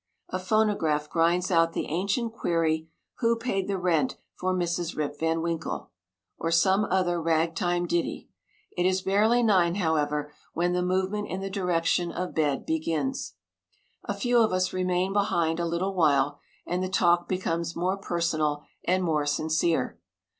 [0.29, 2.87] A phonograph grinds out the ancient query
[3.19, 4.95] "Who Paid the Rent for Mrs.
[4.97, 5.91] Rip Van Winkle?"
[6.39, 8.27] or some other ragtime ditty.
[8.75, 13.35] It is barely nine, however, when the movement in the direction of bed begins.
[14.03, 18.63] A few of us remain behind a little while, and the talk becomes more personal
[18.83, 19.99] and more sincere.